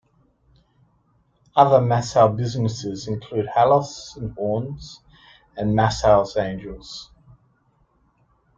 [1.55, 4.99] Other Massow businesses include "Halos and Horns"
[5.55, 7.11] and "Massows Angels".